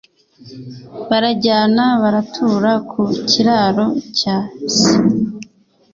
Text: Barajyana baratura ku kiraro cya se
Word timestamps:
Barajyana 1.09 1.85
baratura 2.01 2.71
ku 2.89 3.01
kiraro 3.29 3.85
cya 4.17 4.37
se 4.77 4.93